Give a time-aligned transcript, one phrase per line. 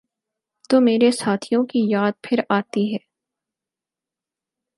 [0.69, 2.99] تو مرے ساتھیوں کی یاد پھرآتی ہے۔